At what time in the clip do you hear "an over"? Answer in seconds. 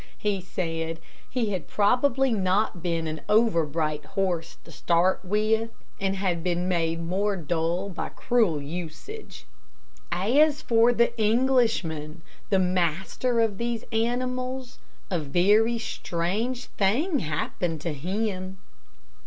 3.05-3.67